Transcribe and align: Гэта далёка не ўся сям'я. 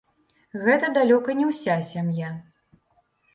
Гэта 0.63 0.89
далёка 0.97 1.35
не 1.41 1.45
ўся 1.51 1.75
сям'я. 1.91 2.33